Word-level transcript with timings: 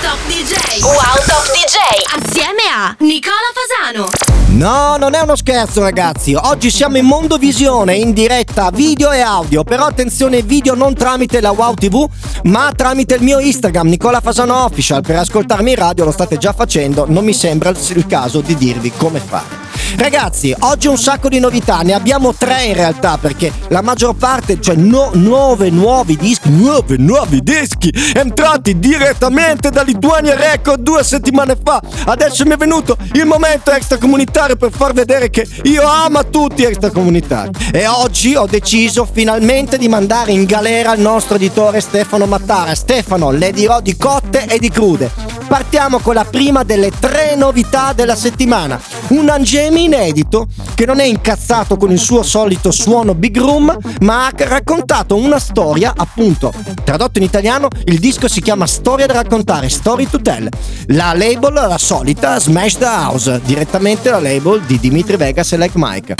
Top 0.00 0.18
DJ. 0.28 0.82
Wow 0.82 1.16
Top 1.26 1.44
DJ. 1.50 1.76
Assieme 2.14 2.62
a 2.72 2.94
Nicola 3.00 3.34
Fasano. 3.52 4.06
No, 4.50 4.96
non 4.96 5.14
è 5.14 5.20
uno 5.20 5.34
scherzo 5.34 5.80
ragazzi, 5.80 6.34
oggi 6.34 6.70
siamo 6.70 6.96
in 6.96 7.06
Mondovisione 7.06 7.96
in 7.96 8.12
diretta 8.12 8.70
video 8.70 9.10
e 9.10 9.20
audio, 9.20 9.64
però 9.64 9.86
attenzione 9.86 10.42
video 10.42 10.74
non 10.74 10.94
tramite 10.94 11.40
la 11.40 11.50
Wow 11.50 11.74
TV, 11.74 12.08
ma 12.44 12.72
tramite 12.74 13.16
il 13.16 13.22
mio 13.22 13.40
Instagram 13.40 13.88
Nicola 13.88 14.20
Fasano 14.20 14.64
Official, 14.64 15.02
per 15.02 15.16
ascoltarmi 15.16 15.70
in 15.70 15.76
radio 15.76 16.04
lo 16.04 16.12
state 16.12 16.38
già 16.38 16.52
facendo, 16.52 17.06
non 17.08 17.24
mi 17.24 17.32
sembra 17.32 17.70
il 17.70 18.06
caso 18.06 18.40
di 18.40 18.54
dirvi 18.54 18.92
come 18.96 19.18
fare. 19.18 19.59
Ragazzi, 19.96 20.54
oggi 20.60 20.86
un 20.86 20.96
sacco 20.96 21.28
di 21.28 21.38
novità, 21.38 21.80
ne 21.80 21.92
abbiamo 21.92 22.32
tre 22.32 22.64
in 22.64 22.74
realtà 22.74 23.18
perché 23.18 23.52
la 23.68 23.82
maggior 23.82 24.14
parte, 24.14 24.60
cioè 24.60 24.74
no, 24.76 25.10
nuove, 25.14 25.70
nuovi 25.70 26.16
dischi, 26.16 26.48
nuove, 26.50 26.96
nuovi 26.96 27.42
dischi 27.42 27.92
entrati 28.14 28.78
direttamente 28.78 29.70
da 29.70 29.82
Lituania 29.82 30.34
Record 30.34 30.80
due 30.80 31.02
settimane 31.04 31.56
fa. 31.62 31.82
Adesso 32.06 32.44
mi 32.44 32.52
è 32.52 32.56
venuto 32.56 32.96
il 33.12 33.26
momento 33.26 33.72
extracomunitario 33.72 34.56
per 34.56 34.70
far 34.72 34.92
vedere 34.92 35.28
che 35.28 35.46
io 35.64 35.82
amo 35.82 36.28
tutti 36.28 36.64
extracomunitari. 36.64 37.50
E 37.72 37.86
oggi 37.86 38.34
ho 38.34 38.46
deciso 38.46 39.08
finalmente 39.10 39.76
di 39.76 39.88
mandare 39.88 40.32
in 40.32 40.44
galera 40.44 40.94
il 40.94 41.00
nostro 41.00 41.36
editore 41.36 41.80
Stefano 41.80 42.26
Mattara. 42.26 42.74
Stefano, 42.74 43.30
le 43.30 43.52
dirò 43.52 43.80
di 43.80 43.96
cotte 43.96 44.46
e 44.46 44.58
di 44.58 44.70
crude. 44.70 45.39
Partiamo 45.50 45.98
con 45.98 46.14
la 46.14 46.24
prima 46.24 46.62
delle 46.62 46.92
tre 46.96 47.34
novità 47.34 47.92
della 47.92 48.14
settimana. 48.14 48.80
Un 49.08 49.28
Angemi 49.28 49.82
inedito 49.82 50.46
che 50.76 50.86
non 50.86 51.00
è 51.00 51.04
incazzato 51.04 51.76
con 51.76 51.90
il 51.90 51.98
suo 51.98 52.22
solito 52.22 52.70
suono 52.70 53.16
big 53.16 53.36
room, 53.36 53.76
ma 54.02 54.26
ha 54.26 54.32
raccontato 54.36 55.16
una 55.16 55.40
storia, 55.40 55.92
appunto, 55.96 56.52
tradotto 56.84 57.18
in 57.18 57.24
italiano, 57.24 57.66
il 57.86 57.98
disco 57.98 58.28
si 58.28 58.40
chiama 58.40 58.64
Storia 58.68 59.06
da 59.06 59.14
raccontare, 59.14 59.68
Story 59.68 60.08
to 60.08 60.20
Tell. 60.20 60.48
La 60.86 61.14
label, 61.14 61.52
la 61.52 61.78
solita, 61.78 62.38
Smash 62.38 62.78
the 62.78 62.84
House, 62.84 63.40
direttamente 63.44 64.08
la 64.08 64.20
label 64.20 64.60
di 64.60 64.78
Dimitri 64.78 65.16
Vegas 65.16 65.50
e 65.52 65.56
Like 65.56 65.74
Mike. 65.74 66.14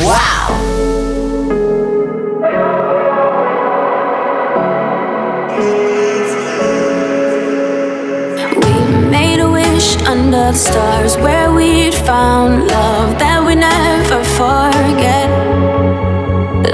Wow! 0.00 0.91
The 10.50 10.58
stars 10.58 11.16
where 11.18 11.52
we'd 11.52 11.94
found 11.94 12.66
love 12.66 13.16
that 13.18 13.40
we 13.46 13.54
never 13.54 14.18
forget. 14.38 15.28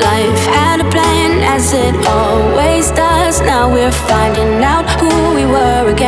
Life 0.08 0.42
had 0.56 0.80
a 0.80 0.88
plan 0.94 1.32
as 1.54 1.72
it 1.74 1.94
always 2.06 2.90
does. 2.92 3.40
Now 3.42 3.70
we're 3.70 3.98
finding 4.10 4.64
out 4.64 4.88
who 4.98 5.12
we 5.36 5.44
were 5.44 5.84
again. 5.94 6.07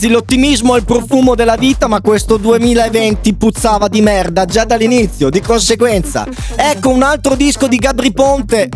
Ragazzi, 0.00 0.08
l'ottimismo 0.08 0.74
è 0.74 0.78
il 0.78 0.84
profumo 0.86 1.34
della 1.34 1.56
vita, 1.56 1.86
ma 1.86 2.00
questo 2.00 2.38
2020 2.38 3.34
puzzava 3.34 3.86
di 3.86 4.00
merda 4.00 4.46
già 4.46 4.64
dall'inizio. 4.64 5.28
Di 5.28 5.42
conseguenza, 5.42 6.26
ecco 6.56 6.88
un 6.88 7.02
altro 7.02 7.34
disco 7.34 7.66
di 7.68 7.76
Gabri 7.76 8.10
Ponte, 8.10 8.70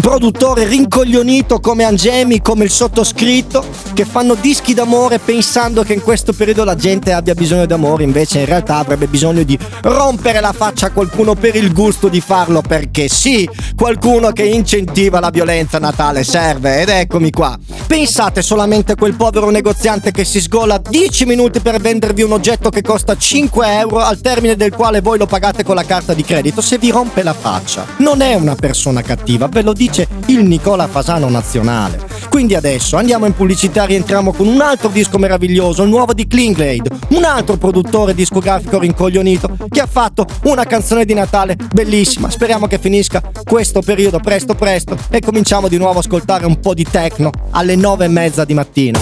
produttore 0.00 0.64
rincoglionito 0.64 1.60
come 1.60 1.84
Angemi, 1.84 2.40
come 2.40 2.64
il 2.64 2.70
sottoscritto, 2.70 3.62
che 3.92 4.06
fanno 4.06 4.34
dischi 4.34 4.72
d'amore 4.72 5.18
pensando 5.18 5.82
che 5.82 5.92
in 5.92 6.00
questo 6.00 6.32
periodo 6.32 6.64
la 6.64 6.76
gente 6.76 7.12
abbia 7.12 7.34
bisogno 7.34 7.66
d'amore, 7.66 8.04
invece 8.04 8.38
in 8.38 8.46
realtà 8.46 8.76
avrebbe 8.76 9.06
bisogno 9.06 9.42
di 9.42 9.58
rompere 9.82 10.40
la 10.40 10.52
faccia 10.52 10.86
a 10.86 10.90
qualcuno 10.92 11.34
per 11.34 11.56
il 11.56 11.74
gusto 11.74 12.08
di 12.08 12.22
farlo, 12.22 12.62
perché 12.62 13.08
sì, 13.08 13.46
qualcuno 13.80 14.30
che 14.32 14.42
incentiva 14.42 15.20
la 15.20 15.30
violenza 15.30 15.78
Natale 15.78 16.22
serve, 16.22 16.82
ed 16.82 16.90
eccomi 16.90 17.30
qua. 17.30 17.58
Pensate 17.86 18.42
solamente 18.42 18.92
a 18.92 18.94
quel 18.94 19.14
povero 19.14 19.48
negoziante 19.48 20.10
che 20.10 20.26
si 20.26 20.38
sgola 20.38 20.76
10 20.76 21.24
minuti 21.24 21.60
per 21.60 21.80
vendervi 21.80 22.20
un 22.20 22.32
oggetto 22.32 22.68
che 22.68 22.82
costa 22.82 23.16
5 23.16 23.78
euro 23.78 24.00
al 24.00 24.20
termine 24.20 24.54
del 24.54 24.74
quale 24.74 25.00
voi 25.00 25.16
lo 25.16 25.24
pagate 25.24 25.64
con 25.64 25.76
la 25.76 25.84
carta 25.86 26.12
di 26.12 26.22
credito 26.22 26.60
se 26.60 26.76
vi 26.76 26.90
rompe 26.90 27.22
la 27.22 27.32
faccia. 27.32 27.86
Non 27.96 28.20
è 28.20 28.34
una 28.34 28.54
persona 28.54 29.00
cattiva, 29.00 29.48
ve 29.48 29.62
lo 29.62 29.72
dice 29.72 30.06
il 30.26 30.44
Nicola 30.44 30.86
Fasano 30.86 31.30
nazionale. 31.30 32.04
Quindi 32.28 32.54
adesso 32.54 32.98
andiamo 32.98 33.24
in 33.24 33.32
pubblicità, 33.32 33.84
rientriamo 33.84 34.34
con 34.34 34.46
un 34.46 34.60
altro 34.60 34.88
disco 34.88 35.16
meraviglioso, 35.16 35.84
il 35.84 35.88
nuovo 35.88 36.12
di 36.12 36.26
Klinglade, 36.26 36.90
un 37.08 37.24
altro 37.24 37.56
produttore 37.56 38.14
discografico 38.14 38.78
rincoglionito 38.78 39.56
che 39.70 39.80
ha 39.80 39.88
fatto 39.90 40.26
una 40.42 40.64
canzone 40.64 41.06
di 41.06 41.14
Natale 41.14 41.56
bellissima. 41.72 42.28
Speriamo 42.28 42.66
che 42.66 42.78
finisca 42.78 43.22
questo 43.42 43.69
periodo 43.78 44.18
presto 44.18 44.56
presto 44.56 44.98
e 45.08 45.20
cominciamo 45.20 45.68
di 45.68 45.78
nuovo 45.78 45.98
a 45.98 46.00
ascoltare 46.00 46.46
un 46.46 46.58
po' 46.58 46.74
di 46.74 46.84
techno 46.84 47.30
alle 47.50 47.76
nove 47.76 48.06
e 48.06 48.08
mezza 48.08 48.44
di 48.44 48.54
mattina. 48.54 48.98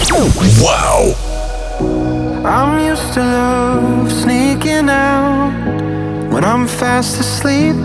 Wow. 0.59 1.15
I'm 2.45 2.79
used 2.79 3.13
to 3.13 3.21
love 3.21 4.11
sneaking 4.11 4.87
out 4.87 5.51
when 6.31 6.43
I'm 6.43 6.67
fast 6.67 7.19
asleep. 7.19 7.75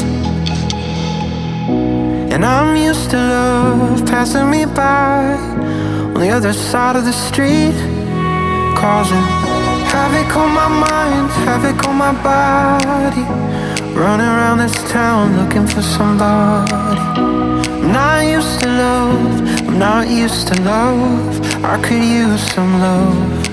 And 2.31 2.45
I'm 2.45 2.77
used 2.77 3.11
to 3.11 3.17
love 3.17 4.05
passing 4.05 4.51
me 4.51 4.67
by 4.67 5.37
on 6.15 6.21
the 6.21 6.31
other 6.31 6.53
side 6.53 6.97
of 6.97 7.05
the 7.05 7.13
street. 7.13 7.75
Causing 8.77 9.25
havoc 9.87 10.37
on 10.37 10.51
my 10.53 10.69
mind, 10.69 11.31
havoc 11.47 11.87
on 11.89 11.97
my 11.97 12.13
body. 12.23 13.25
Running 13.95 14.27
around 14.27 14.59
this 14.59 14.75
town 14.91 15.37
looking 15.37 15.69
for 15.69 15.81
somebody. 15.81 16.73
I'm 16.73 17.93
not 17.93 18.27
used 18.27 18.59
to 18.61 18.67
love, 18.67 19.69
I'm 19.69 19.79
not 19.79 20.09
used 20.09 20.49
to 20.49 20.61
love. 20.63 21.65
I 21.65 21.81
could 21.81 22.03
use 22.03 22.43
some 22.53 22.81
love. 22.81 23.44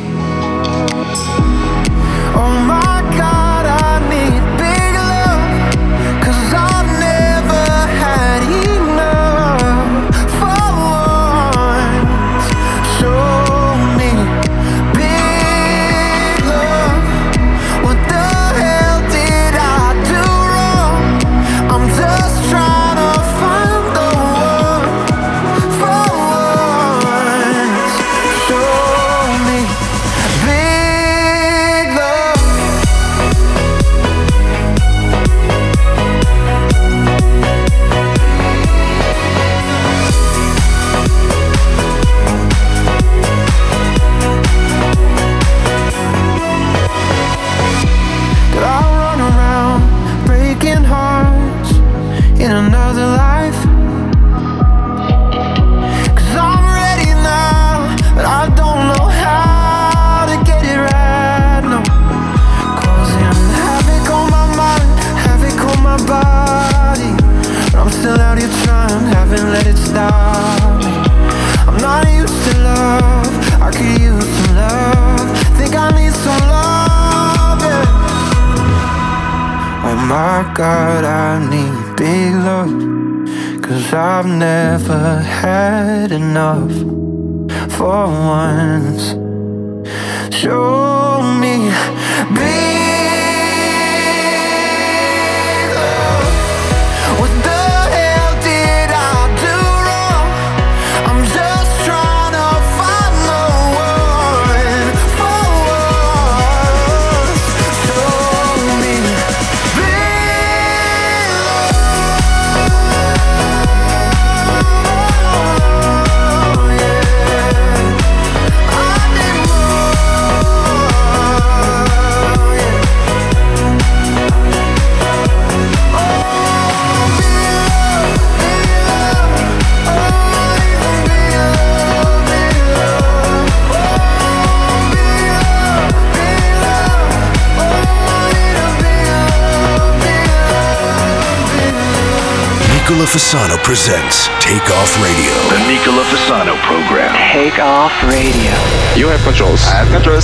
Fasano 143.11 143.61
presents 143.61 144.29
Take 144.39 144.71
Off 144.71 144.95
Radio. 145.03 145.33
The 145.51 145.59
Nicola 145.67 146.01
Fasano 146.03 146.55
program. 146.63 147.11
Take 147.33 147.59
Off 147.59 147.91
Radio. 148.03 148.55
You 148.95 149.09
have 149.09 149.21
controls. 149.25 149.59
I 149.67 149.83
have 149.83 149.91
controls. 149.91 150.23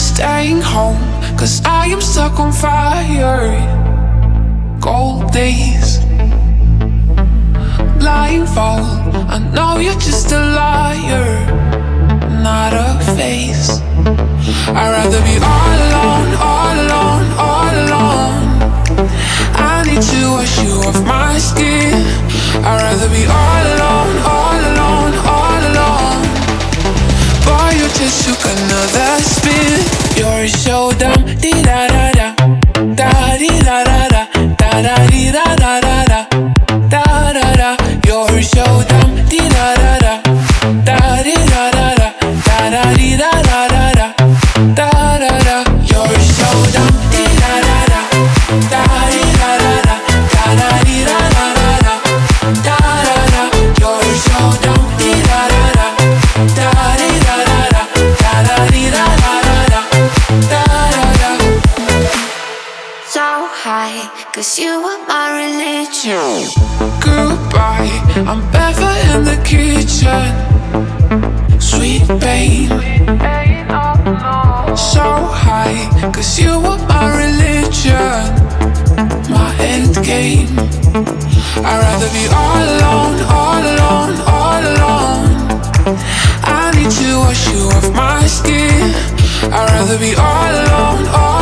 Staying 0.00 0.62
home, 0.62 0.96
cause 1.36 1.60
I 1.66 1.88
am 1.88 2.00
stuck 2.00 2.40
on 2.40 2.52
fire. 2.52 3.52
Cold 4.80 5.30
days. 5.30 5.98
Blindfold, 8.00 8.88
I 9.28 9.38
know 9.52 9.76
you're 9.78 10.00
just 10.00 10.32
a 10.32 10.40
liar. 10.40 11.28
Not 12.42 12.72
a 12.72 12.96
face. 13.14 13.82
I'd 14.72 14.88
rather 14.88 15.20
be 15.20 15.36
all 15.44 15.76
alone, 15.84 16.28
all 16.40 16.76
alone 16.80 17.13
need 19.94 20.02
to 20.02 20.30
wash 20.32 20.58
you 20.62 20.72
off 20.88 21.00
my 21.06 21.38
skin. 21.38 21.94
I'd 22.66 22.80
rather 22.82 23.08
be 23.14 23.24
all 23.30 23.64
alone, 23.74 24.16
all 24.34 24.60
alone, 24.70 25.12
all 25.34 25.62
alone. 25.70 26.22
Boy, 27.46 27.70
you 27.78 27.86
just 28.00 28.26
took 28.26 28.42
another 28.54 29.22
spin. 29.22 29.78
You're 30.18 30.48
so 30.48 30.90
dumb, 30.98 31.24
dee 31.38 31.62
da 31.62 31.86
da 31.86 32.12
da, 32.12 32.34
da 32.98 33.38
dee 33.38 33.60
da 33.62 33.84
da 33.84 34.08
da, 34.08 34.26
da 34.56 34.82
da 34.82 35.10
dee 35.10 35.30
da 35.32 35.56
da. 35.56 35.83
Cause 64.34 64.58
you 64.58 64.82
were 64.82 64.98
my 65.06 65.46
religion. 65.46 66.50
Goodbye, 66.98 67.86
I'm 68.26 68.42
ever 68.52 68.92
in 69.14 69.22
the 69.22 69.38
kitchen. 69.46 70.26
Sweet 71.60 72.02
pain. 72.20 72.68
So 74.76 75.06
high, 75.30 75.88
cause 76.12 76.36
you 76.36 76.50
were 76.58 76.78
my 76.88 77.14
religion. 77.14 78.24
My 79.30 79.54
end 79.60 79.94
game. 80.04 80.50
I'd 81.62 81.78
rather 81.86 82.10
be 82.10 82.26
all 82.34 82.58
alone, 82.74 83.16
all 83.38 83.62
alone, 83.62 84.14
all 84.34 84.62
alone. 84.74 85.30
I 86.42 86.72
need 86.74 86.90
to 86.90 87.18
wash 87.18 87.46
you 87.52 87.68
off 87.70 87.88
my 87.94 88.26
skin. 88.26 88.90
I'd 89.54 89.70
rather 89.70 89.96
be 89.96 90.12
all 90.16 90.50
alone, 90.50 91.06
all 91.14 91.33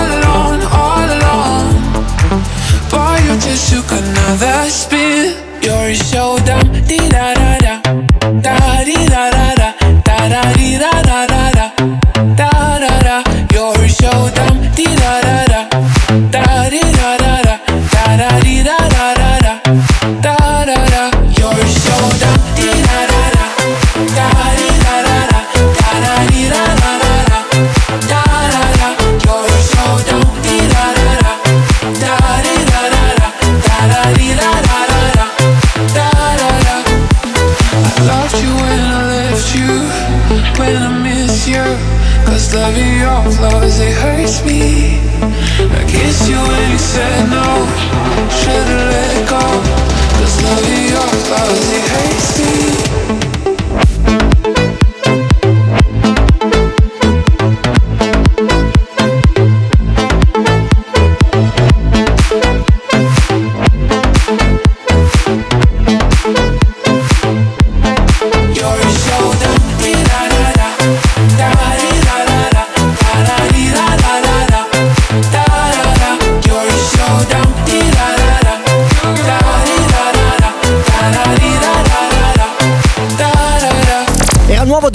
took 3.56 3.90
another 3.92 4.70
spin. 4.70 5.36
You're 5.62 5.90
a 5.90 5.94
showdown, 5.94 6.72
did 6.86 7.14
I? 7.14 7.31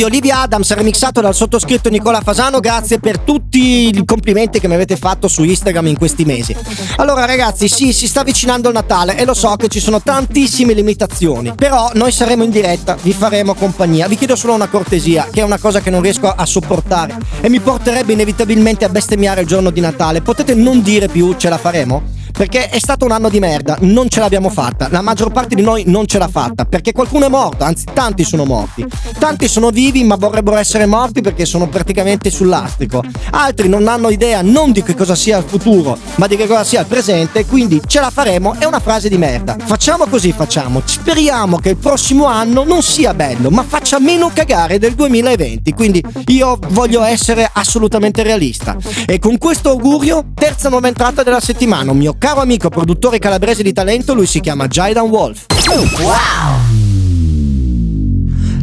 Olivia 0.07 0.39
Adams, 0.39 0.73
remixato 0.73 1.19
dal 1.19 1.35
sottoscritto 1.35 1.89
Nicola 1.89 2.21
Fasano. 2.21 2.59
Grazie 2.59 2.99
per 2.99 3.19
tutti 3.19 3.89
i 3.89 4.05
complimenti 4.05 4.59
che 4.59 4.67
mi 4.69 4.73
avete 4.73 4.95
fatto 4.95 5.27
su 5.27 5.43
Instagram 5.43 5.87
in 5.87 5.97
questi 5.97 6.23
mesi. 6.23 6.55
Allora, 6.95 7.25
ragazzi, 7.25 7.67
sì, 7.67 7.91
si 7.91 8.07
sta 8.07 8.21
avvicinando 8.21 8.69
il 8.69 8.73
Natale 8.73 9.17
e 9.17 9.25
lo 9.25 9.33
so 9.33 9.55
che 9.57 9.67
ci 9.67 9.81
sono 9.81 10.01
tantissime 10.01 10.71
limitazioni. 10.71 11.53
Però 11.55 11.91
noi 11.95 12.13
saremo 12.13 12.43
in 12.43 12.51
diretta, 12.51 12.95
vi 13.01 13.11
faremo 13.11 13.53
compagnia. 13.53 14.07
Vi 14.07 14.15
chiedo 14.15 14.37
solo 14.37 14.53
una 14.53 14.67
cortesia, 14.67 15.27
che 15.29 15.41
è 15.41 15.43
una 15.43 15.59
cosa 15.59 15.81
che 15.81 15.89
non 15.89 16.01
riesco 16.01 16.29
a 16.29 16.45
sopportare 16.45 17.17
e 17.41 17.49
mi 17.49 17.59
porterebbe 17.59 18.13
inevitabilmente 18.13 18.85
a 18.85 18.89
bestemmiare 18.89 19.41
il 19.41 19.47
giorno 19.47 19.71
di 19.71 19.81
Natale. 19.81 20.21
Potete 20.21 20.55
non 20.55 20.81
dire 20.81 21.09
più 21.09 21.35
ce 21.35 21.49
la 21.49 21.57
faremo? 21.57 22.15
Perché 22.37 22.69
è 22.69 22.77
stato 22.77 23.03
un 23.03 23.09
anno 23.09 23.29
di 23.29 23.39
merda, 23.39 23.77
non 23.81 24.09
ce 24.09 24.19
l'abbiamo 24.19 24.51
fatta. 24.51 24.89
La 24.91 25.01
maggior 25.01 25.31
parte 25.31 25.55
di 25.55 25.63
noi 25.63 25.85
non 25.87 26.05
ce 26.05 26.19
l'ha 26.19 26.27
fatta 26.27 26.65
perché 26.65 26.91
qualcuno 26.91 27.25
è 27.25 27.29
morto, 27.29 27.63
anzi 27.63 27.85
tanti 27.91 28.23
sono 28.23 28.45
morti. 28.45 28.85
Tanti 29.17 29.47
sono 29.47 29.71
vivi 29.71 30.03
ma 30.03 30.17
vorrebbero 30.17 30.55
essere 30.55 30.85
morti 30.85 31.21
perché 31.21 31.45
sono 31.45 31.67
praticamente 31.67 32.29
sull'astrico. 32.29 33.03
Altri 33.31 33.67
non 33.67 33.87
hanno 33.87 34.09
idea 34.09 34.43
non 34.43 34.71
di 34.71 34.83
che 34.83 34.93
cosa 34.93 35.15
sia 35.15 35.39
il 35.39 35.45
futuro, 35.47 35.97
ma 36.17 36.27
di 36.27 36.35
che 36.35 36.45
cosa 36.45 36.63
sia 36.63 36.81
il 36.81 36.85
presente, 36.85 37.47
quindi 37.47 37.81
ce 37.87 37.99
la 37.99 38.11
faremo 38.11 38.53
è 38.59 38.65
una 38.65 38.79
frase 38.79 39.09
di 39.09 39.17
merda. 39.17 39.57
Facciamo 39.59 40.05
così, 40.05 40.31
facciamo. 40.31 40.83
Speriamo 40.85 41.57
che 41.57 41.69
il 41.69 41.77
prossimo 41.77 42.25
anno 42.27 42.63
non 42.63 42.83
sia 42.83 43.15
bello, 43.15 43.49
ma 43.49 43.63
faccia 43.63 43.99
meno 43.99 44.29
cagare 44.31 44.77
del 44.77 44.93
2020. 44.93 45.73
Quindi 45.73 46.03
io 46.27 46.59
voglio 46.67 47.01
essere 47.01 47.49
assolutamente 47.51 48.21
realista. 48.21 48.77
E 49.07 49.17
con 49.17 49.39
questo 49.39 49.69
augurio, 49.69 50.23
terza 50.35 50.69
nuova 50.69 50.87
entrata 50.87 51.23
della 51.23 51.39
settimana, 51.39 51.93
mio 51.93 52.15
caro 52.17 52.25
amico 52.35 52.69
produttore 52.69 53.19
calabrese 53.19 53.63
di 53.63 53.71
talento, 53.73 54.13
lui 54.13 54.25
si 54.25 54.39
chiama 54.41 54.67
Jaidan 54.67 55.05
Wolf. 55.05 55.45
Wow! 55.67 56.57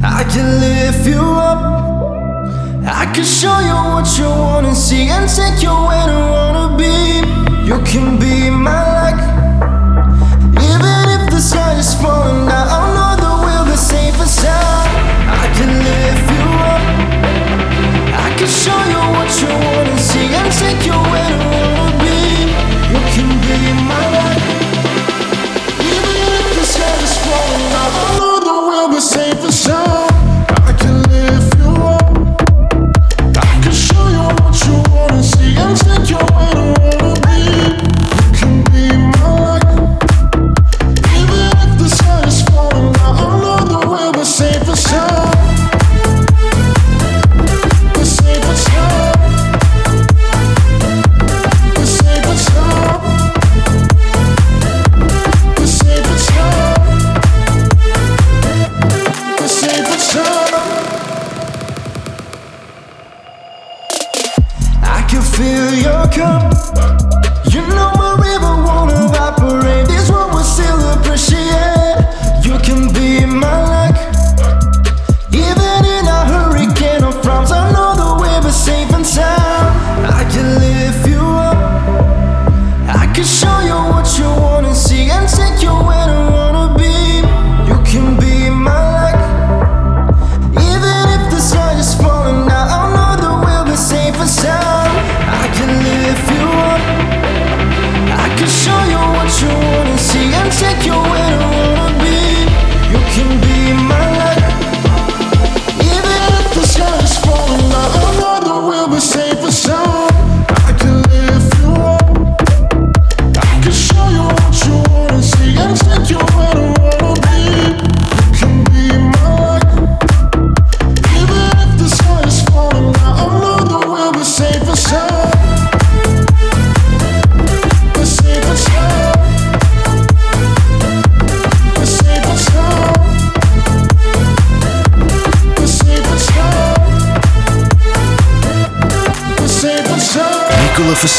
I 0.03 0.25
can 0.25 0.59
lift 0.59 1.07
you 1.07 1.21
up. 1.21 1.73
I 2.87 3.07
can 3.13 3.25
show 3.25 3.59
you 3.61 3.75
what 3.95 4.07
you 4.19 4.29
wanna 4.29 4.75
see 4.75 5.09
and 5.09 5.27
take 5.29 5.63
you 5.63 5.73
where 5.73 6.11
you 6.11 6.19
wanna 6.31 6.77
be. 6.77 7.23
You 7.65 7.81
can 7.83 8.19
be 8.19 8.44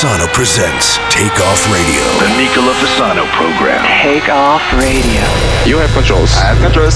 Fasano 0.06 0.32
presents 0.34 1.00
Take 1.10 1.34
Off 1.42 1.66
Radio. 1.74 2.04
The 2.22 2.30
Nicola 2.38 2.74
Fasano 2.74 3.26
program. 3.32 3.84
Take 4.04 4.30
off 4.30 4.62
radio. 4.74 5.24
You 5.66 5.78
have 5.80 5.90
controls. 5.94 6.32
I 6.36 6.54
have 6.54 6.62
controls. 6.62 6.94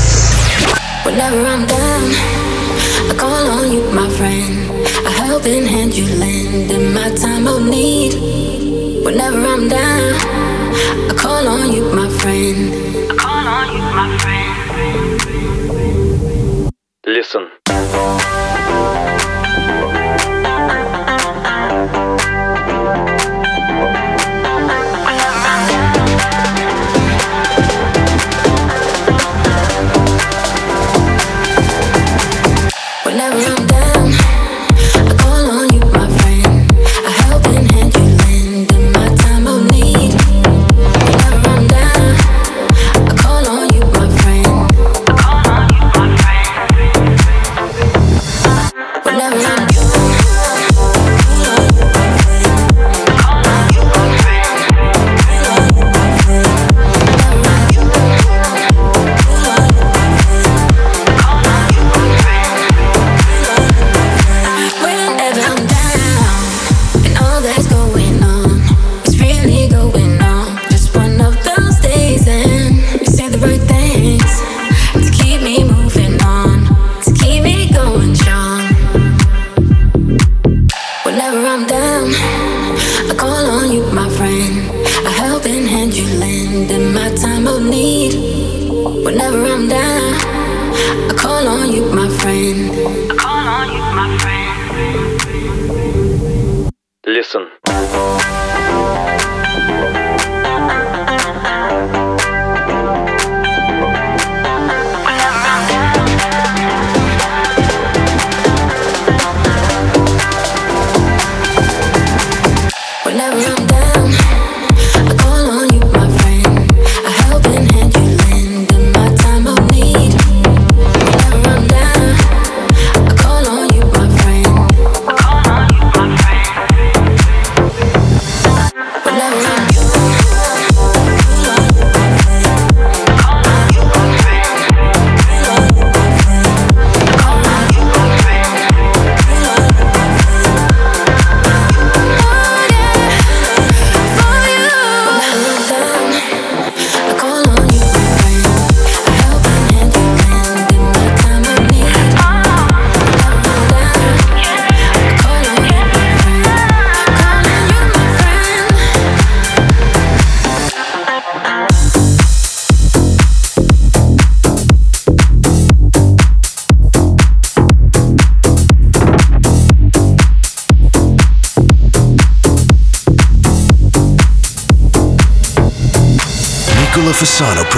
Whenever 1.04 1.44
I'm 1.44 1.66
down, 1.66 2.04
I 3.10 3.16
call 3.18 3.50
on 3.50 3.72
you, 3.72 3.82
my 3.94 4.08
friend. 4.10 4.70
A 5.08 5.10
helping 5.10 5.66
hand 5.66 5.98
you 5.98 6.06
lend 6.20 6.70
in 6.70 6.94
my 6.94 7.10
time 7.16 7.48
of 7.48 7.66
need. 7.66 8.14
Whenever 9.04 9.44
I'm 9.44 9.68
down, 9.68 10.14
I 11.10 11.16
call 11.18 11.48
on 11.48 11.72
you, 11.74 11.92
my 11.92 12.10
friend. 12.20 13.12
I 13.12 13.16
call 13.16 13.48
on 13.48 13.74
you, 13.74 13.82
my 13.82 14.18
friend. 14.20 14.40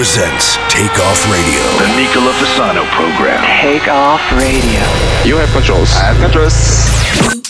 Presents 0.01 0.57
Take 0.67 0.97
Off 0.97 1.21
Radio. 1.29 1.61
The 1.77 1.93
Nicola 1.93 2.33
Fasano 2.33 2.89
program. 2.89 3.37
Take 3.61 3.87
Off 3.87 4.19
Radio. 4.31 4.81
You 5.23 5.37
have 5.37 5.51
controls. 5.53 5.93
I 5.93 6.09
have 6.09 6.17
controls. 6.17 6.57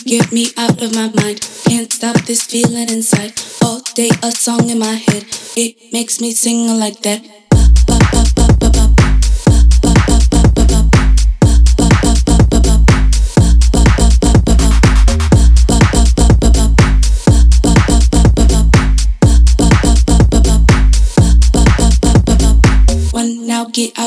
You 0.04 0.20
get 0.20 0.30
me 0.32 0.48
out 0.58 0.82
of 0.82 0.94
my 0.94 1.08
mind. 1.16 1.40
Can't 1.64 1.90
stop 1.90 2.16
this 2.28 2.42
feeling 2.42 2.90
inside. 2.90 3.32
All 3.64 3.80
day 3.94 4.10
a 4.22 4.30
song 4.32 4.68
in 4.68 4.78
my 4.80 5.00
head. 5.00 5.24
It 5.56 5.94
makes 5.94 6.20
me 6.20 6.32
sing 6.32 6.68
like 6.78 7.00
that. 7.08 7.24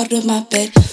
Out 0.05 0.13
of 0.13 0.25
my 0.25 0.39
bed. 0.51 0.84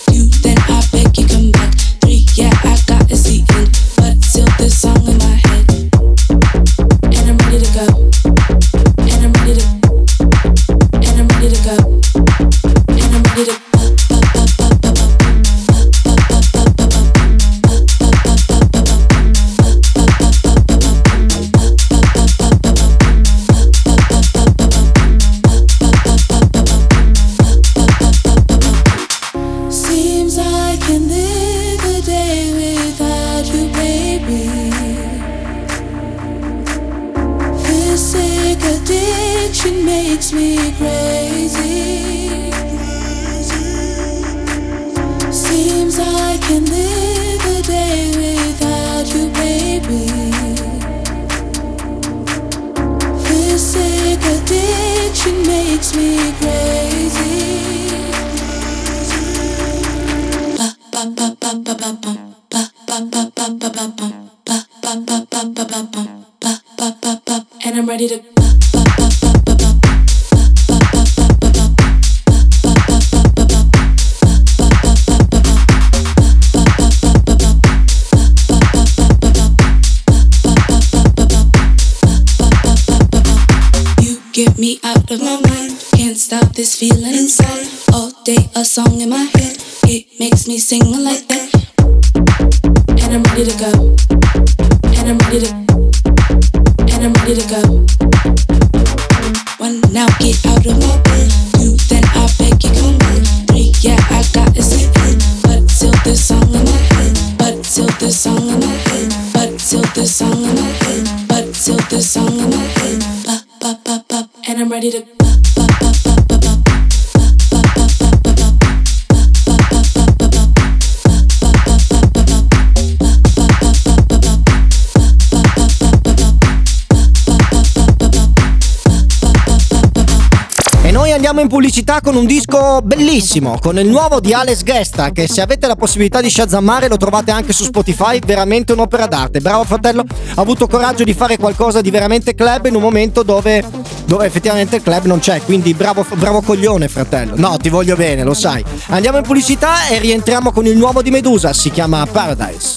In 131.40 131.48
pubblicità 131.48 132.00
con 132.00 132.14
un 132.14 132.26
disco 132.26 132.80
bellissimo, 132.82 133.58
con 133.60 133.78
il 133.78 133.86
nuovo 133.86 134.20
di 134.20 134.32
Alex 134.32 134.62
Gesta, 134.62 135.10
che 135.10 135.26
se 135.26 135.40
avete 135.40 135.66
la 135.66 135.76
possibilità 135.76 136.20
di 136.20 136.28
shazammare 136.28 136.88
lo 136.88 136.96
trovate 136.96 137.30
anche 137.30 137.52
su 137.52 137.64
Spotify, 137.64 138.18
veramente 138.24 138.72
un'opera 138.72 139.06
d'arte. 139.06 139.40
Bravo 139.40 139.64
fratello, 139.64 140.04
ha 140.34 140.40
avuto 140.40 140.66
coraggio 140.66 141.04
di 141.04 141.14
fare 141.14 141.38
qualcosa 141.38 141.80
di 141.80 141.90
veramente 141.90 142.34
club 142.34 142.66
in 142.66 142.74
un 142.74 142.82
momento 142.82 143.22
dove, 143.22 143.64
dove 144.04 144.26
effettivamente 144.26 144.76
il 144.76 144.82
club 144.82 145.06
non 145.06 145.20
c'è, 145.20 145.40
quindi 145.42 145.74
bravo, 145.74 146.04
bravo 146.14 146.42
coglione 146.42 146.88
fratello. 146.88 147.34
No, 147.36 147.56
ti 147.56 147.68
voglio 147.68 147.96
bene, 147.96 148.24
lo 148.24 148.34
sai. 148.34 148.64
Andiamo 148.88 149.18
in 149.18 149.24
pubblicità 149.24 149.88
e 149.88 149.98
rientriamo 149.98 150.52
con 150.52 150.66
il 150.66 150.76
nuovo 150.76 151.02
di 151.02 151.10
Medusa, 151.10 151.52
si 151.52 151.70
chiama 151.70 152.04
Paradise. 152.06 152.74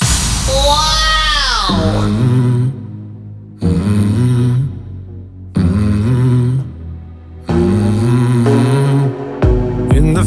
Wow! 1.70 2.55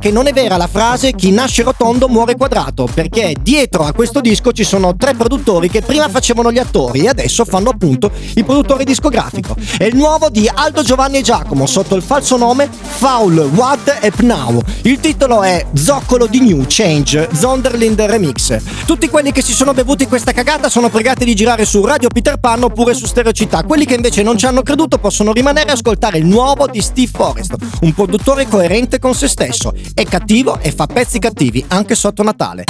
che 0.00 0.10
non 0.10 0.26
è 0.26 0.32
vera 0.32 0.56
la 0.56 0.66
frase 0.66 1.12
chi 1.12 1.30
nasce 1.30 1.62
rotondo 1.62 2.08
muore 2.08 2.34
quadrato, 2.34 2.88
perché 2.92 3.36
dietro 3.40 3.84
a 3.84 3.92
questo 3.92 4.20
disco 4.20 4.50
ci 4.50 4.64
sono 4.64 4.96
tre 4.96 5.14
produttori 5.14 5.68
che 5.68 5.82
prima 5.82 6.08
facevano 6.08 6.50
gli 6.50 6.58
attori 6.58 7.00
e 7.02 7.08
adesso 7.08 7.44
fanno 7.44 7.68
appunto 7.68 8.10
il 8.34 8.44
produttore 8.44 8.84
discografico. 8.84 9.54
È 9.76 9.84
il 9.84 9.94
nuovo 9.94 10.30
di 10.30 10.50
Aldo 10.52 10.82
Giovanni 10.82 11.18
e 11.18 11.22
Giacomo 11.22 11.66
sotto 11.66 11.94
il 11.94 12.02
falso 12.02 12.38
nome 12.38 12.68
Foul 12.70 13.50
What 13.54 13.98
App 14.00 14.20
Now. 14.20 14.60
Il 14.82 14.98
titolo 15.00 15.42
è 15.42 15.66
Zoccolo 15.74 16.26
di 16.26 16.40
New 16.40 16.64
Change 16.66 17.28
Zonderlind 17.32 18.00
Remix. 18.00 18.56
Tutti 18.86 19.08
quelli 19.10 19.32
che 19.32 19.42
si 19.42 19.52
sono 19.52 19.74
bevuti 19.74 20.06
questa 20.06 20.32
cagata 20.32 20.70
sono 20.70 20.88
pregati 20.88 21.26
di 21.26 21.34
girare 21.34 21.66
su 21.66 21.84
Radio 21.84 22.08
Peter 22.08 22.38
Pan 22.38 22.62
oppure 22.62 22.94
su 22.94 23.04
Stereo 23.04 23.32
Città. 23.32 23.64
Quelli 23.64 23.84
che 23.84 23.94
invece 23.94 24.22
non 24.22 24.38
ci 24.38 24.46
hanno 24.46 24.62
creduto 24.62 24.96
possono 24.96 25.32
rimanere 25.32 25.68
e 25.68 25.72
ascoltare 25.72 26.16
il 26.16 26.26
nuovo 26.26 26.66
di 26.66 26.80
Steve 26.80 27.10
Forrest, 27.12 27.54
un 27.82 27.92
produttore 27.92 28.48
coerente 28.48 28.98
con 28.98 29.14
se 29.14 29.28
stesso. 29.28 29.72
È 29.94 30.04
cattivo 30.04 30.58
e 30.60 30.72
fa 30.72 30.86
pezzi 30.86 31.18
cattivi 31.18 31.64
anche 31.68 31.94
sotto 31.94 32.22
Natale. 32.22 32.64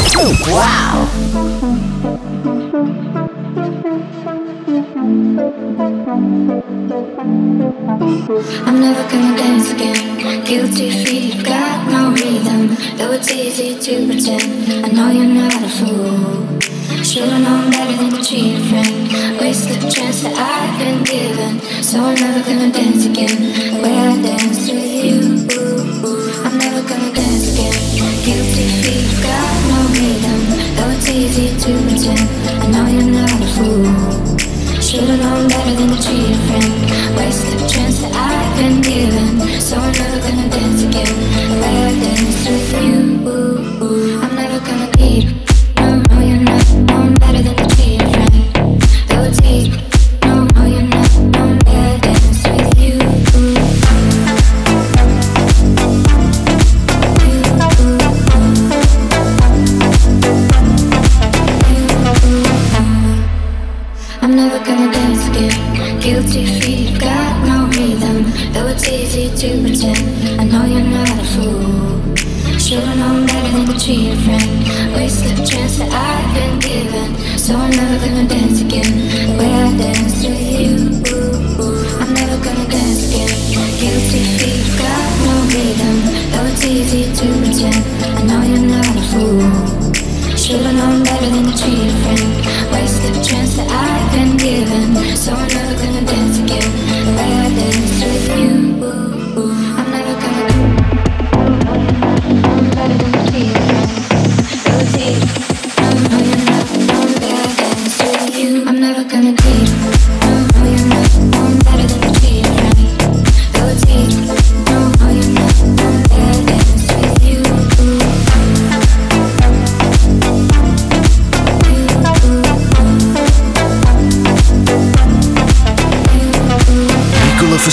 I'm 8.66 8.80
never 8.80 9.06
gonna 9.08 9.36
dance 9.36 9.72
again. 9.72 10.44
Guilty 10.44 10.90
feet, 11.04 11.42
got 11.44 11.86
no 11.88 12.10
rhythm. 12.12 12.76
Though 12.96 13.12
it's 13.12 13.30
easy 13.30 13.76
to 13.78 14.06
pretend, 14.06 14.84
I 14.84 14.90
know 14.90 15.10
you're 15.10 15.26
not 15.26 15.54
a 15.54 15.68
fool. 15.68 16.58
Should've 17.02 17.40
known 17.40 17.70
better 17.70 17.96
than 17.96 18.10
to 18.10 18.22
cheat 18.22 18.60
friend. 18.68 19.40
Waste 19.40 19.68
chance 19.90 20.22
that 20.22 20.36
I've 20.36 20.78
been 20.78 21.02
given. 21.02 21.60
So 21.82 21.98
I'm 21.98 22.14
never 22.14 22.40
gonna 22.44 22.70
dance 22.70 23.06
again. 23.06 23.49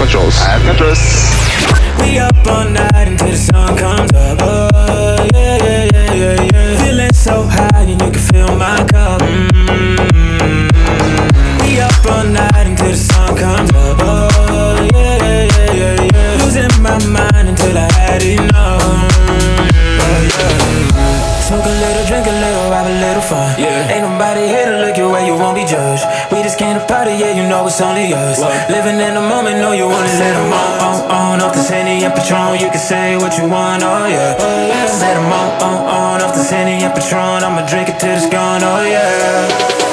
Controls. 0.00 0.40
I 0.40 0.56
have 0.56 0.62
controls. 0.62 1.09
It's 27.80 27.88
only 27.88 28.12
us. 28.12 28.38
Living 28.68 29.00
in 29.00 29.14
the 29.14 29.20
moment, 29.20 29.56
know 29.56 29.72
you 29.72 29.86
wanna 29.88 30.12
let 30.20 30.34
them 30.36 30.52
on, 30.52 30.80
on, 30.84 31.00
on. 31.10 31.40
Off 31.40 31.54
the 31.54 31.62
Henny 31.62 32.04
and 32.04 32.12
Patron, 32.12 32.60
you 32.60 32.68
can 32.68 32.78
say 32.78 33.16
what 33.16 33.38
you 33.38 33.48
want, 33.48 33.82
oh 33.82 34.06
yeah. 34.06 34.36
Let 35.00 35.14
them 35.14 35.32
on, 35.32 35.48
on, 35.62 35.78
on. 35.88 36.20
Off 36.20 36.34
the 36.34 36.44
Henny 36.44 36.84
and 36.84 36.92
Patron, 36.92 37.42
I'ma 37.42 37.66
drink 37.66 37.88
it 37.88 37.98
till 37.98 38.14
it's 38.14 38.28
gone, 38.28 38.62
oh 38.62 38.84
yeah. 38.84 39.89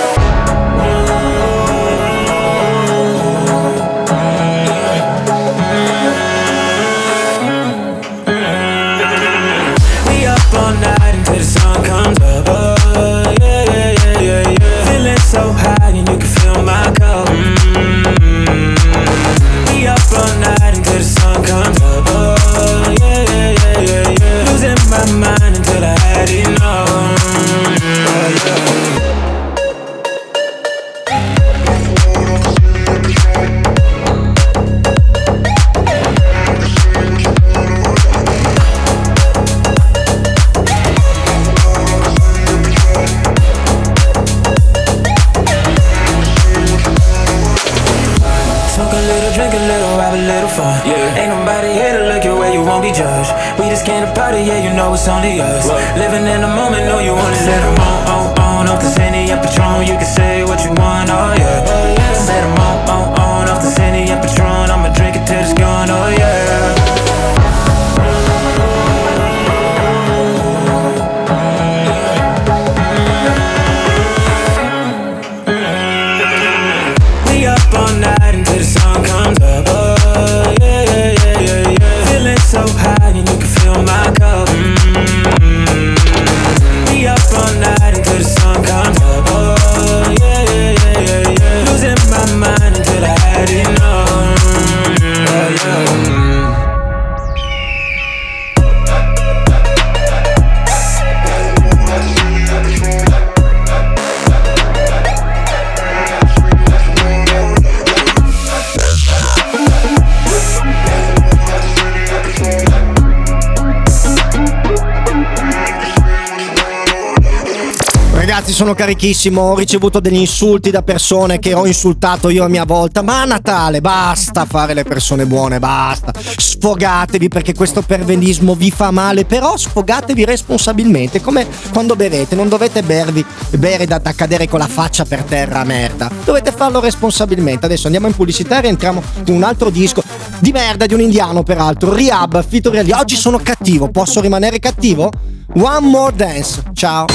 Carichissimo. 118.77 119.41
Ho 119.41 119.55
ricevuto 119.55 119.99
degli 119.99 120.19
insulti 120.19 120.69
da 120.69 120.83
persone 120.83 121.39
che 121.39 121.53
ho 121.53 121.65
insultato 121.65 122.29
io 122.29 122.45
a 122.45 122.47
mia 122.47 122.63
volta. 122.63 123.01
Ma 123.01 123.23
a 123.23 123.25
Natale 123.25 123.81
basta 123.81 124.45
fare 124.45 124.73
le 124.73 124.83
persone 124.83 125.25
buone, 125.25 125.59
basta. 125.59 126.13
Sfogatevi 126.15 127.27
perché 127.27 127.53
questo 127.53 127.81
pervenismo 127.81 128.53
vi 128.55 128.69
fa 128.71 128.91
male. 128.91 129.25
Però 129.25 129.57
sfogatevi 129.57 130.23
responsabilmente. 130.23 131.19
Come 131.19 131.47
quando 131.73 131.95
bevete, 131.95 132.35
non 132.35 132.47
dovete 132.47 132.83
bervi, 132.83 133.25
bere 133.57 133.85
da, 133.85 133.97
da 133.97 134.13
cadere 134.13 134.47
con 134.47 134.59
la 134.59 134.67
faccia 134.67 135.03
per 135.03 135.23
terra, 135.23 135.63
merda. 135.63 136.09
Dovete 136.23 136.51
farlo 136.51 136.79
responsabilmente. 136.79 137.65
Adesso 137.65 137.87
andiamo 137.87 138.07
in 138.07 138.15
pubblicità 138.15 138.59
e 138.59 138.61
rientriamo 138.61 139.01
in 139.25 139.33
un 139.33 139.43
altro 139.43 139.71
disco 139.71 140.03
di 140.39 140.51
merda 140.51 140.85
di 140.85 140.93
un 140.93 141.01
indiano, 141.01 141.41
peraltro. 141.41 141.93
Rehab, 141.93 142.45
Fito 142.47 142.69
Reali. 142.69 142.91
Oggi 142.91 143.15
sono 143.15 143.39
cattivo. 143.39 143.89
Posso 143.89 144.21
rimanere 144.21 144.59
cattivo? 144.59 145.11
One 145.55 145.87
more 145.87 146.15
dance. 146.15 146.61
Ciao. 146.73 147.05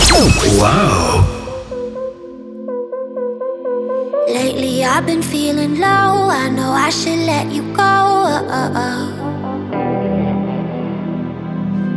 Lately 4.28 4.84
I've 4.84 5.06
been 5.06 5.22
feeling 5.22 5.78
low. 5.78 6.28
I 6.30 6.48
know 6.48 6.70
I 6.70 6.90
should 6.90 7.20
let 7.26 7.50
you 7.50 7.62
go. 7.74 7.92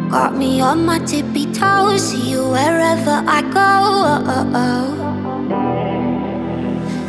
Got 0.10 0.36
me 0.36 0.62
on 0.62 0.86
my 0.86 1.00
tippy 1.00 1.46
toes. 1.54 2.02
See 2.10 2.32
you 2.32 2.50
wherever 2.50 3.24
I 3.28 3.42
go. 3.54 5.05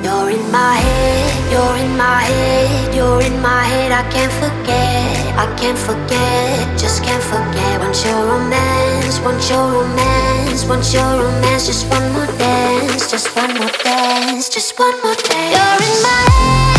You're 0.06 0.30
in 0.30 0.52
my 0.52 0.76
head, 0.76 1.50
you're 1.50 1.76
in 1.82 1.96
my 1.96 2.22
head, 2.22 2.94
you're 2.94 3.20
in 3.22 3.42
my 3.42 3.64
head. 3.64 3.90
I 3.90 4.08
can't 4.14 4.30
forget, 4.30 5.34
I 5.34 5.52
can't 5.58 5.76
forget, 5.76 6.78
just 6.78 7.02
can't 7.02 7.20
forget. 7.24 7.80
Want 7.80 7.98
your 8.06 8.14
romance, 8.30 9.18
want 9.26 9.42
your 9.50 9.66
romance, 9.66 10.64
want 10.64 10.86
your 10.94 11.10
romance. 11.24 11.66
Just 11.66 11.90
one 11.90 12.06
more 12.12 12.30
dance, 12.38 13.10
just 13.10 13.34
one 13.34 13.52
more 13.58 13.74
dance, 13.82 14.48
just 14.48 14.78
one 14.78 14.94
more 15.02 15.16
dance. 15.16 15.52
You're 15.58 15.82
in 15.90 16.02
my 16.06 16.22
head, 16.38 16.75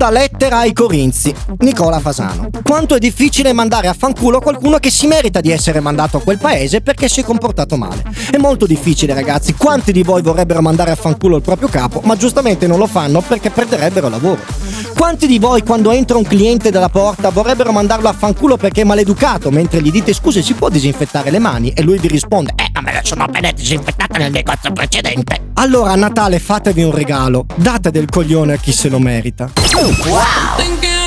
seconda 0.00 0.10
lettera 0.10 0.58
ai 0.60 0.72
Corinzi, 0.72 1.34
Nicola 1.58 2.00
Fasano. 2.00 2.48
Quanto 2.64 2.94
è 2.94 2.98
difficile 2.98 3.52
mandare 3.52 3.86
a 3.86 3.92
fanculo 3.92 4.40
qualcuno 4.40 4.78
che 4.78 4.88
si 4.88 5.06
merita 5.06 5.42
di 5.42 5.50
essere 5.50 5.80
mandato 5.80 6.16
a 6.16 6.22
quel 6.22 6.38
paese 6.38 6.80
perché 6.80 7.06
si 7.06 7.20
è 7.20 7.24
comportato 7.24 7.76
male. 7.76 8.02
È 8.30 8.38
molto 8.38 8.64
difficile, 8.64 9.12
ragazzi. 9.12 9.52
Quanti 9.54 9.92
di 9.92 10.02
voi 10.02 10.22
vorrebbero 10.22 10.62
mandare 10.62 10.90
a 10.90 10.94
fanculo 10.94 11.36
il 11.36 11.42
proprio 11.42 11.68
capo, 11.68 12.00
ma 12.04 12.16
giustamente 12.16 12.66
non 12.66 12.78
lo 12.78 12.86
fanno 12.86 13.20
perché 13.20 13.50
perderebbero 13.50 14.08
lavoro? 14.08 14.40
Quanti 15.00 15.26
di 15.26 15.38
voi 15.38 15.62
quando 15.62 15.92
entra 15.92 16.18
un 16.18 16.24
cliente 16.24 16.70
dalla 16.70 16.90
porta 16.90 17.30
vorrebbero 17.30 17.72
mandarlo 17.72 18.06
a 18.06 18.12
fanculo 18.12 18.58
perché 18.58 18.82
è 18.82 18.84
maleducato, 18.84 19.50
mentre 19.50 19.80
gli 19.80 19.90
dite 19.90 20.12
scusi 20.12 20.42
si 20.42 20.52
può 20.52 20.68
disinfettare 20.68 21.30
le 21.30 21.38
mani 21.38 21.70
e 21.70 21.80
lui 21.82 21.98
vi 21.98 22.06
risponde 22.06 22.52
eh 22.54 22.68
ma 22.74 22.82
me 22.82 22.92
le 22.92 23.00
sono 23.02 23.24
appena 23.24 23.50
disinfettate 23.50 24.18
nel 24.18 24.30
negozio 24.30 24.70
precedente. 24.72 25.52
Allora 25.54 25.92
a 25.92 25.96
Natale 25.96 26.38
fatevi 26.38 26.82
un 26.82 26.92
regalo, 26.92 27.46
date 27.54 27.90
del 27.90 28.10
coglione 28.10 28.52
a 28.52 28.56
chi 28.56 28.72
se 28.72 28.90
lo 28.90 28.98
merita. 28.98 29.50
Thinking 29.54 30.99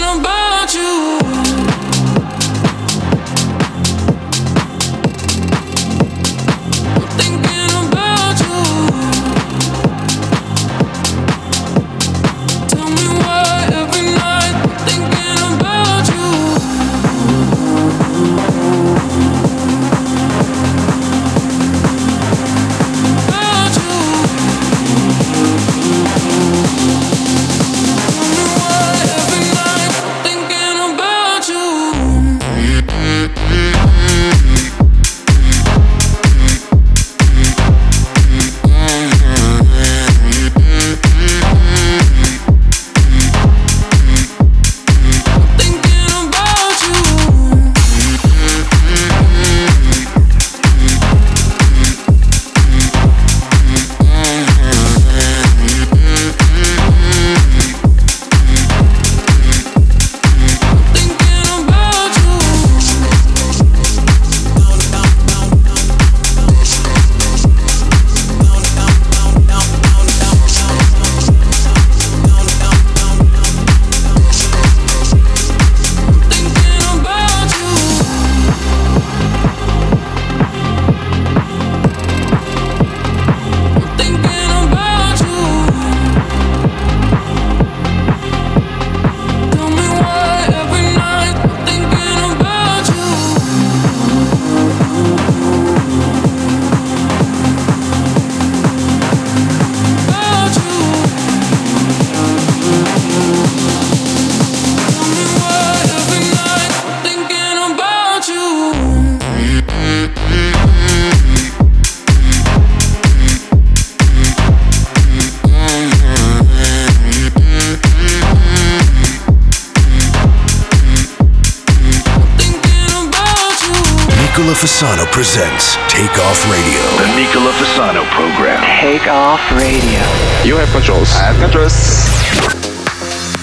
Fasano 124.84 125.10
presents 125.14 125.78
Take 125.88 126.12
Off 126.20 126.44
Radio. 126.52 126.84
The 127.00 127.16
Nicola 127.16 127.52
Fasano 127.54 128.04
program. 128.12 128.60
Take 128.82 129.08
off 129.08 129.40
radio. 129.56 130.04
You 130.44 130.58
have 130.58 130.70
controls. 130.74 131.10
I 131.16 131.32
have 131.32 131.40
controls. 131.40 131.72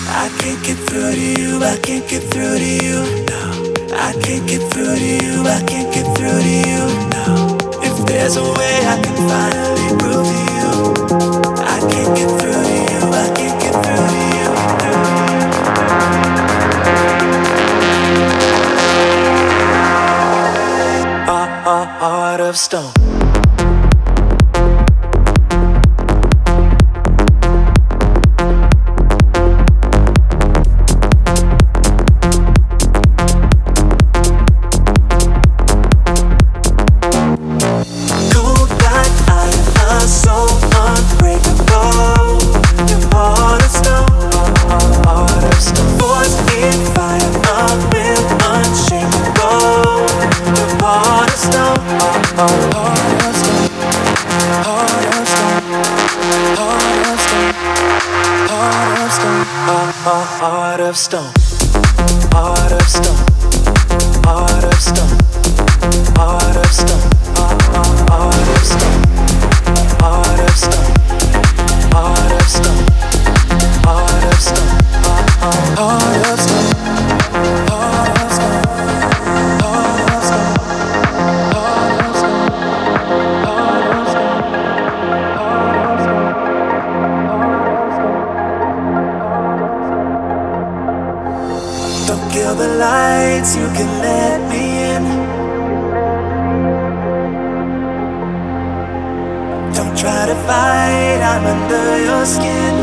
I 0.05 0.29
can't 0.37 0.63
get 0.63 0.77
through 0.77 1.13
to 1.13 1.41
you, 1.41 1.65
I 1.65 1.79
can't 1.79 2.07
get 2.07 2.25
through 2.25 2.59
to 2.59 2.71
you, 2.85 3.25
no. 3.25 3.73
I 3.97 4.13
can't 4.21 4.47
get 4.47 4.61
through 4.71 4.97
to 4.97 5.25
you, 5.25 5.41
I 5.49 5.65
can't 5.65 5.89
get 5.95 6.05
through 6.15 6.43
to 6.45 6.57
you, 6.69 6.85
no. 7.17 7.57
If 7.81 7.97
there's 8.05 8.37
a 8.37 8.45
way 8.45 8.77
I 8.85 9.01
can 9.01 9.17
finally 9.25 9.97
prove 9.97 10.27
to 10.29 10.45
you, 10.45 10.50
of 22.51 22.59
stone. 22.59 23.30
Heart 75.81 76.27
of 76.27 76.40
skin. 102.27 102.75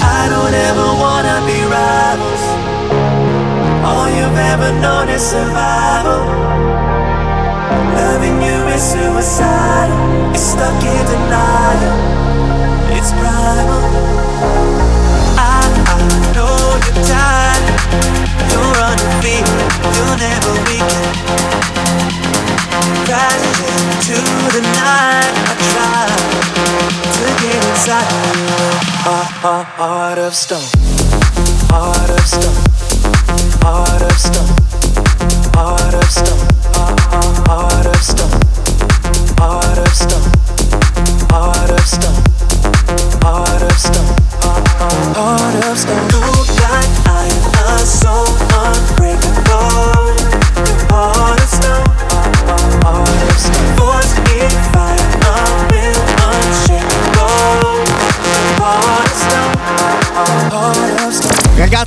I 0.00 0.28
don't 0.30 0.54
ever 0.54 0.88
wanna 1.02 1.36
be 1.46 1.58
rivals. 1.66 2.44
All 3.88 4.08
you've 4.08 4.38
ever 4.52 4.70
known 4.80 5.08
is 5.08 5.22
survival. 5.22 6.22
Loving 7.98 8.40
you 8.40 8.58
is 8.74 8.82
suicidal. 8.82 9.98
You're 10.30 10.46
stuck 10.52 10.82
in 10.84 11.04
denial. 11.10 11.96
It's 12.96 13.10
primal. 13.18 13.82
I, 15.38 15.58
I 15.90 15.98
know 16.34 16.54
you're 16.84 17.02
tired. 17.02 17.64
You're 18.52 18.78
undefeated. 18.88 19.58
You'll 19.94 20.18
never 20.22 20.52
weaken. 20.66 22.27
Stone. 30.38 30.68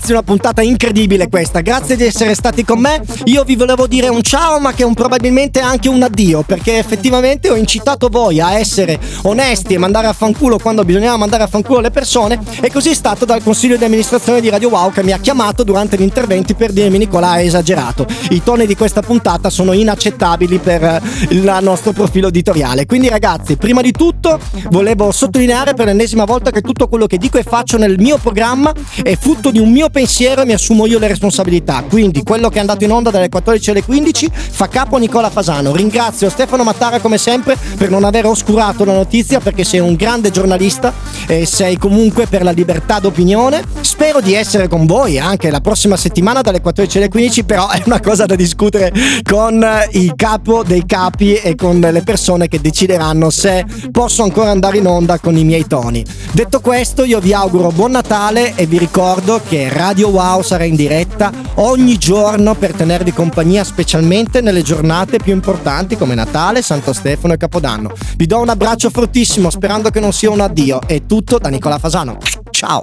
Ragazzi, 0.01 0.11
una 0.13 0.23
puntata 0.23 0.61
incredibile 0.63 1.29
questa. 1.29 1.61
Grazie 1.61 1.95
di 1.95 2.05
essere 2.05 2.33
stati 2.33 2.65
con 2.65 2.79
me. 2.79 3.03
Io 3.25 3.43
vi 3.43 3.55
volevo 3.55 3.85
dire 3.85 4.07
un 4.07 4.23
ciao, 4.23 4.59
ma 4.59 4.73
che 4.73 4.81
è 4.81 4.85
un, 4.85 4.95
probabilmente 4.95 5.59
anche 5.59 5.89
un 5.89 6.01
addio, 6.01 6.41
perché 6.41 6.79
effettivamente 6.79 7.51
ho 7.51 7.55
incitato 7.55 8.09
voi 8.09 8.39
a 8.39 8.57
essere 8.57 8.99
onesti 9.23 9.75
e 9.75 9.77
mandare 9.77 10.07
a 10.07 10.13
fanculo 10.13 10.57
quando 10.57 10.83
bisognava 10.83 11.17
mandare 11.17 11.43
a 11.43 11.47
fanculo 11.47 11.81
le 11.81 11.91
persone. 11.91 12.39
E 12.61 12.71
così 12.71 12.89
è 12.89 12.93
stato 12.95 13.25
dal 13.25 13.43
consiglio 13.43 13.77
di 13.77 13.83
amministrazione 13.83 14.41
di 14.41 14.49
Radio 14.49 14.69
Wow 14.69 14.91
che 14.91 15.03
mi 15.03 15.11
ha 15.11 15.19
chiamato 15.19 15.63
durante 15.63 15.97
gli 15.97 16.01
interventi 16.01 16.55
per 16.55 16.71
dirmi 16.71 16.97
Nicola 16.97 17.31
hai 17.31 17.45
esagerato. 17.45 18.07
I 18.31 18.41
toni 18.41 18.65
di 18.65 18.75
questa 18.75 19.01
puntata 19.01 19.51
sono 19.51 19.71
inaccettabili 19.71 20.57
per 20.57 20.99
il 21.29 21.57
nostro 21.61 21.91
profilo 21.91 22.29
editoriale. 22.29 22.87
Quindi 22.87 23.07
ragazzi, 23.07 23.55
prima 23.55 23.81
di 23.81 23.91
tutto 23.91 24.39
volevo 24.69 25.11
sottolineare 25.11 25.75
per 25.75 25.85
l'ennesima 25.85 26.25
volta 26.25 26.49
che 26.49 26.61
tutto 26.61 26.87
quello 26.87 27.05
che 27.05 27.17
dico 27.19 27.37
e 27.37 27.43
faccio 27.43 27.77
nel 27.77 27.99
mio 27.99 28.17
programma 28.17 28.73
è 29.03 29.15
frutto 29.15 29.51
di 29.51 29.59
un 29.59 29.69
mio 29.69 29.89
pensiero 29.91 30.41
e 30.41 30.45
mi 30.45 30.53
assumo 30.53 30.85
io 30.85 30.97
le 30.97 31.07
responsabilità. 31.07 31.83
Quindi 31.87 32.23
quello 32.23 32.49
che 32.49 32.57
è 32.57 32.59
andato 32.61 32.83
in 32.83 32.91
onda 32.91 33.11
dalle 33.11 33.29
14 33.29 33.69
alle 33.71 33.83
15 33.83 34.29
fa 34.33 34.67
capo 34.67 34.95
a 34.95 34.99
Nicola 34.99 35.29
Fasano. 35.29 35.75
Ringrazio 35.75 36.29
Stefano 36.29 36.63
Mattara 36.63 36.99
come 36.99 37.17
sempre 37.17 37.57
per 37.77 37.89
non 37.89 38.03
aver 38.03 38.25
oscurato 38.25 38.83
la 38.85 38.93
notizia 38.93 39.39
perché 39.39 39.63
sei 39.63 39.79
un 39.79 39.95
grande 39.95 40.31
giornalista 40.31 40.93
e 41.27 41.45
sei 41.45 41.77
comunque 41.77 42.25
per 42.27 42.43
la 42.43 42.51
libertà 42.51 42.99
d'opinione. 42.99 43.63
Spero 43.81 44.21
di 44.21 44.33
essere 44.33 44.67
con 44.67 44.85
voi 44.85 45.19
anche 45.19 45.49
la 45.51 45.61
prossima 45.61 45.97
settimana 45.97 46.41
dalle 46.41 46.61
14 46.61 46.97
alle 46.97 47.09
15, 47.09 47.43
però 47.43 47.69
è 47.69 47.81
una 47.85 47.99
cosa 47.99 48.25
da 48.25 48.35
discutere 48.35 48.91
con 49.23 49.65
il 49.91 50.13
capo 50.15 50.63
dei 50.63 50.85
capi 50.85 51.35
e 51.35 51.55
con 51.55 51.79
le 51.79 52.01
persone 52.01 52.47
che 52.47 52.61
decideranno 52.61 53.29
se 53.29 53.65
posso 53.91 54.23
ancora 54.23 54.51
andare 54.51 54.77
in 54.77 54.87
onda 54.87 55.19
con 55.19 55.37
i 55.37 55.43
miei 55.43 55.67
toni. 55.67 56.03
Detto 56.31 56.61
questo, 56.61 57.03
io 57.03 57.19
vi 57.19 57.33
auguro 57.33 57.69
buon 57.69 57.91
Natale 57.91 58.53
e 58.55 58.65
vi 58.65 58.77
ricordo 58.77 59.41
che 59.47 59.69
Radio 59.81 60.09
Wow 60.09 60.43
sarà 60.43 60.63
in 60.63 60.75
diretta 60.75 61.31
ogni 61.55 61.97
giorno 61.97 62.53
per 62.53 62.71
tenervi 62.71 63.11
compagnia, 63.11 63.63
specialmente 63.63 64.39
nelle 64.39 64.61
giornate 64.61 65.17
più 65.17 65.33
importanti 65.33 65.97
come 65.97 66.13
Natale, 66.13 66.61
Santo 66.61 66.93
Stefano 66.93 67.33
e 67.33 67.37
Capodanno. 67.37 67.91
Vi 68.15 68.27
do 68.27 68.39
un 68.39 68.49
abbraccio 68.49 68.91
fortissimo 68.91 69.49
sperando 69.49 69.89
che 69.89 69.99
non 69.99 70.13
sia 70.13 70.29
un 70.29 70.41
addio. 70.41 70.81
È 70.85 71.07
tutto 71.07 71.39
da 71.39 71.49
Nicola 71.49 71.79
Fasano. 71.79 72.19
Ciao! 72.51 72.79